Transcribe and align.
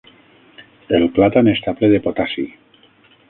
El 0.99 1.05
plàtan 1.17 1.51
està 1.53 1.73
ple 1.81 1.91
de 1.93 1.99
potassi. 2.07 2.47